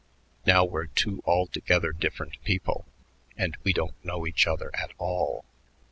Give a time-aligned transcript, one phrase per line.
[0.47, 2.87] Now we're two altogether different people;
[3.37, 5.45] and we don't know each other at all."